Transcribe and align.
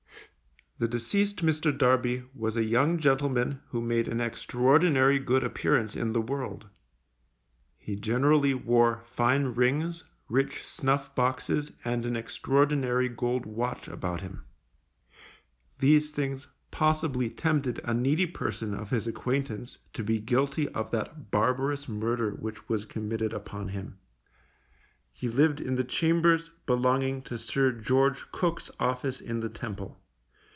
The 0.83 0.87
deceased 0.87 1.45
Mr. 1.45 1.77
Darby 1.77 2.23
was 2.33 2.57
a 2.57 2.63
young 2.63 2.97
gentleman 2.97 3.59
who 3.67 3.81
made 3.81 4.07
an 4.07 4.19
extraordinary 4.19 5.19
good 5.19 5.43
appearance 5.43 5.95
in 5.95 6.11
the 6.13 6.21
world. 6.23 6.69
He 7.77 7.95
generally 7.95 8.55
wore 8.55 9.03
fine 9.05 9.49
rings, 9.53 10.05
rich 10.27 10.65
snuff 10.65 11.13
boxes, 11.13 11.71
and 11.85 12.03
an 12.03 12.15
extraordinary 12.15 13.09
gold 13.09 13.45
watch 13.45 13.87
about 13.87 14.21
him. 14.21 14.45
These 15.77 16.09
things 16.13 16.47
possibly 16.71 17.29
tempted 17.29 17.79
a 17.83 17.93
needy 17.93 18.25
person 18.25 18.73
of 18.73 18.89
his 18.89 19.05
acquaintance 19.05 19.77
to 19.93 20.03
be 20.03 20.17
guilty 20.19 20.67
of 20.69 20.89
that 20.89 21.29
barbarous 21.29 21.87
murder 21.87 22.31
which 22.31 22.67
was 22.69 22.85
committed 22.85 23.33
upon 23.33 23.67
him. 23.67 23.99
He 25.13 25.27
lived 25.29 25.61
in 25.61 25.75
the 25.75 25.83
chambers 25.83 26.49
belonging 26.65 27.21
to 27.29 27.37
Sir 27.37 27.71
George 27.71 28.31
Cook's 28.31 28.71
office 28.79 29.21
in 29.21 29.41
the 29.41 29.49
Temple. 29.49 29.99